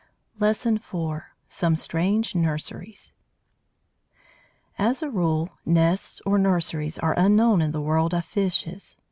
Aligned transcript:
LESSON 0.39 0.77
IV 0.77 1.21
SOME 1.47 1.75
STRANGE 1.75 2.33
NURSERIES 2.33 3.13
As 4.79 5.03
a 5.03 5.11
rule, 5.11 5.51
nests 5.63 6.19
or 6.25 6.39
nurseries 6.39 6.97
are 6.97 7.13
unknown 7.19 7.61
in 7.61 7.71
the 7.71 7.81
world 7.83 8.15
of 8.15 8.25
fishes. 8.25 8.97